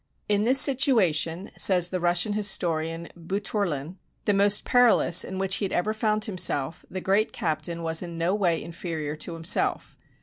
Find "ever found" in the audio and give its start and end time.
5.71-6.25